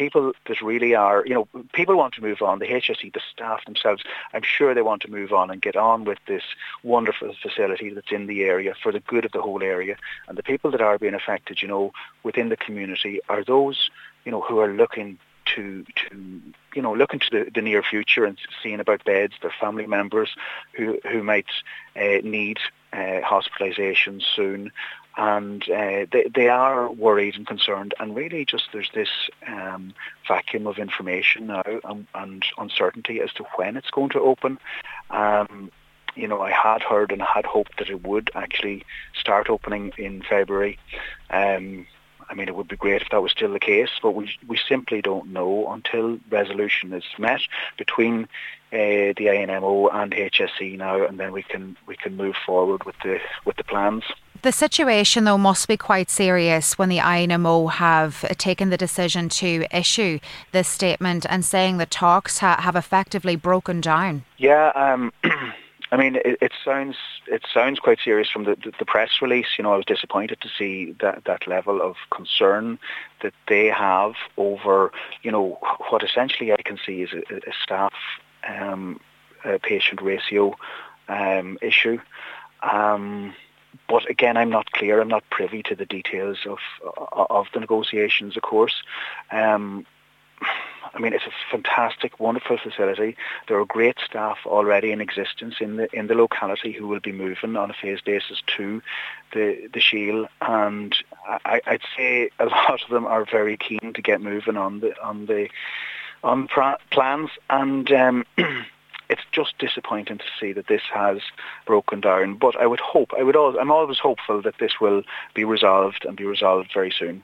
people 0.00 0.32
that 0.46 0.62
really 0.62 0.94
are, 0.94 1.22
you 1.26 1.34
know, 1.34 1.46
people 1.74 1.94
want 1.94 2.14
to 2.14 2.22
move 2.22 2.40
on. 2.40 2.58
The 2.58 2.66
HSE, 2.66 3.12
the 3.12 3.20
staff 3.30 3.64
themselves, 3.66 4.02
I'm 4.32 4.42
sure 4.42 4.72
they 4.74 4.80
want 4.80 5.02
to 5.02 5.10
move 5.10 5.30
on 5.30 5.50
and 5.50 5.60
get 5.60 5.76
on 5.76 6.04
with 6.04 6.18
this 6.26 6.42
wonderful 6.82 7.34
facility 7.42 7.90
that's 7.90 8.10
in 8.10 8.26
the 8.26 8.44
area 8.44 8.74
for 8.82 8.92
the 8.92 9.00
good 9.00 9.26
of 9.26 9.32
the 9.32 9.42
whole 9.42 9.62
area. 9.62 9.96
And 10.26 10.38
the 10.38 10.42
people 10.42 10.70
that 10.70 10.80
are 10.80 10.98
being 10.98 11.12
affected, 11.14 11.60
you 11.60 11.68
know, 11.68 11.92
within 12.22 12.48
the 12.48 12.56
community 12.56 13.20
are 13.28 13.44
those, 13.44 13.90
you 14.24 14.32
know, 14.32 14.40
who 14.40 14.58
are 14.58 14.72
looking 14.72 15.18
to 15.54 15.84
to 15.96 16.40
you 16.74 16.82
know 16.82 16.94
look 16.94 17.12
into 17.12 17.26
the, 17.30 17.50
the 17.54 17.62
near 17.62 17.82
future 17.82 18.24
and 18.24 18.38
seeing 18.62 18.80
about 18.80 19.04
beds, 19.04 19.34
their 19.42 19.54
family 19.60 19.86
members 19.86 20.30
who 20.76 20.98
who 21.10 21.22
might 21.22 21.50
uh, 21.96 22.20
need 22.22 22.58
uh, 22.92 23.20
hospitalisation 23.22 24.22
soon, 24.36 24.72
and 25.16 25.62
uh, 25.70 26.06
they, 26.10 26.30
they 26.34 26.48
are 26.48 26.90
worried 26.90 27.36
and 27.36 27.46
concerned 27.46 27.94
and 27.98 28.14
really 28.14 28.44
just 28.44 28.68
there's 28.72 28.90
this 28.94 29.10
um, 29.46 29.92
vacuum 30.26 30.66
of 30.66 30.78
information 30.78 31.48
now 31.48 31.62
and, 31.84 32.06
and, 32.14 32.44
uncertainty 32.58 33.20
as 33.20 33.32
to 33.34 33.44
when 33.56 33.76
it's 33.76 33.90
going 33.90 34.10
to 34.10 34.20
open. 34.20 34.58
Um, 35.10 35.70
you 36.14 36.26
know, 36.26 36.40
I 36.40 36.50
had 36.50 36.82
heard 36.82 37.12
and 37.12 37.22
had 37.22 37.44
hoped 37.44 37.78
that 37.78 37.90
it 37.90 38.04
would 38.04 38.30
actually 38.34 38.84
start 39.14 39.48
opening 39.48 39.92
in 39.96 40.22
February. 40.22 40.78
Um, 41.30 41.86
I 42.30 42.34
mean, 42.34 42.48
it 42.48 42.54
would 42.54 42.68
be 42.68 42.76
great 42.76 43.02
if 43.02 43.08
that 43.10 43.22
was 43.22 43.32
still 43.32 43.52
the 43.52 43.60
case, 43.60 43.90
but 44.00 44.12
we 44.12 44.30
we 44.46 44.56
simply 44.56 45.02
don't 45.02 45.32
know 45.32 45.70
until 45.72 46.18
resolution 46.30 46.92
is 46.92 47.04
met 47.18 47.40
between 47.76 48.28
uh, 48.72 49.12
the 49.16 49.26
INMO 49.26 49.92
and 49.92 50.12
HSE 50.12 50.78
now, 50.78 51.04
and 51.04 51.18
then 51.18 51.32
we 51.32 51.42
can 51.42 51.76
we 51.86 51.96
can 51.96 52.16
move 52.16 52.36
forward 52.46 52.84
with 52.84 52.94
the 53.02 53.18
with 53.44 53.56
the 53.56 53.64
plans. 53.64 54.04
The 54.42 54.52
situation, 54.52 55.24
though, 55.24 55.36
must 55.36 55.68
be 55.68 55.76
quite 55.76 56.08
serious 56.08 56.78
when 56.78 56.88
the 56.88 56.98
INMO 56.98 57.72
have 57.72 58.22
taken 58.38 58.70
the 58.70 58.78
decision 58.78 59.28
to 59.28 59.66
issue 59.70 60.18
this 60.52 60.66
statement 60.66 61.26
and 61.28 61.44
saying 61.44 61.76
the 61.76 61.84
talks 61.84 62.38
ha- 62.38 62.60
have 62.60 62.74
effectively 62.74 63.36
broken 63.36 63.82
down. 63.82 64.24
Yeah. 64.38 64.72
Um, 64.74 65.12
I 65.92 65.96
mean, 65.96 66.16
it, 66.16 66.38
it, 66.40 66.52
sounds 66.64 66.96
it 67.26 67.42
sounds 67.52 67.80
quite 67.80 67.98
serious 68.02 68.30
from 68.30 68.44
the, 68.44 68.54
the, 68.54 68.72
the, 68.78 68.84
press 68.84 69.10
release. 69.20 69.58
You 69.58 69.64
know, 69.64 69.72
I 69.72 69.76
was 69.76 69.84
disappointed 69.84 70.40
to 70.40 70.48
see 70.48 70.94
that 71.00 71.24
that 71.24 71.48
level 71.48 71.82
of 71.82 71.96
concern 72.10 72.78
that 73.22 73.34
they 73.48 73.66
have 73.66 74.14
over, 74.36 74.92
you 75.22 75.32
know, 75.32 75.58
what 75.88 76.04
essentially 76.04 76.52
I 76.52 76.62
can 76.62 76.78
see 76.84 77.02
is 77.02 77.10
a, 77.12 77.36
a 77.36 77.52
staff 77.62 77.92
um, 78.48 79.00
a 79.44 79.58
patient 79.58 80.00
ratio 80.00 80.54
um, 81.08 81.58
issue. 81.60 81.98
Um, 82.62 83.34
but 83.88 84.08
again, 84.08 84.36
I'm 84.36 84.50
not 84.50 84.70
clear. 84.72 85.00
I'm 85.00 85.08
not 85.08 85.24
privy 85.30 85.62
to 85.64 85.74
the 85.74 85.86
details 85.86 86.38
of 86.46 86.58
of 87.12 87.46
the 87.52 87.60
negotiations, 87.60 88.36
of 88.36 88.42
course. 88.42 88.82
Um, 89.30 89.86
I 90.92 90.98
mean, 90.98 91.12
it's 91.12 91.24
a 91.24 91.50
fantastic, 91.50 92.18
wonderful 92.18 92.58
facility. 92.58 93.16
There 93.48 93.58
are 93.60 93.64
great 93.64 93.98
staff 94.04 94.38
already 94.44 94.90
in 94.92 95.00
existence 95.00 95.56
in 95.60 95.76
the 95.76 95.88
in 95.96 96.08
the 96.08 96.14
locality 96.14 96.72
who 96.72 96.88
will 96.88 97.00
be 97.00 97.12
moving 97.12 97.56
on 97.56 97.70
a 97.70 97.74
phased 97.74 98.04
basis 98.04 98.42
to 98.56 98.82
the 99.32 99.68
the 99.72 99.80
Sheil, 99.80 100.26
and 100.40 100.94
I, 101.44 101.60
would 101.70 101.82
say 101.96 102.30
a 102.38 102.44
lot 102.46 102.82
of 102.82 102.90
them 102.90 103.06
are 103.06 103.24
very 103.24 103.56
keen 103.56 103.92
to 103.94 104.02
get 104.02 104.20
moving 104.20 104.56
on 104.56 104.80
the 104.80 105.00
on 105.02 105.26
the 105.26 105.48
on 106.22 106.48
plans, 106.90 107.30
and 107.48 107.90
um, 107.92 108.26
it's 109.08 109.22
just 109.32 109.58
disappointing 109.58 110.18
to 110.18 110.24
see 110.38 110.52
that 110.52 110.68
this 110.68 110.82
has 110.92 111.18
broken 111.66 112.00
down. 112.00 112.34
But 112.34 112.56
I 112.56 112.66
would 112.66 112.80
hope, 112.80 113.12
I 113.18 113.22
would, 113.22 113.36
I'm 113.36 113.70
always 113.70 113.98
hopeful 113.98 114.42
that 114.42 114.58
this 114.58 114.80
will 114.80 115.02
be 115.34 115.44
resolved 115.44 116.04
and 116.04 116.16
be 116.16 116.24
resolved 116.24 116.70
very 116.72 116.92
soon. 116.96 117.22